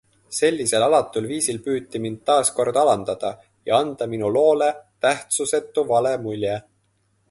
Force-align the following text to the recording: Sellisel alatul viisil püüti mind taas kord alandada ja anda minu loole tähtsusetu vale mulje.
Sellisel 0.35 0.85
alatul 0.85 1.27
viisil 1.31 1.59
püüti 1.67 2.01
mind 2.07 2.23
taas 2.31 2.51
kord 2.61 2.81
alandada 2.85 3.33
ja 3.73 3.79
anda 3.85 4.11
minu 4.15 4.35
loole 4.41 4.75
tähtsusetu 5.07 5.89
vale 5.95 6.21
mulje. 6.27 6.63